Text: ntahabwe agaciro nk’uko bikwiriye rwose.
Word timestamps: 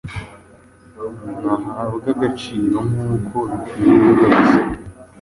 ntahabwe 1.39 2.07
agaciro 2.15 2.77
nk’uko 2.89 3.37
bikwiriye 3.49 4.11
rwose. 4.17 4.53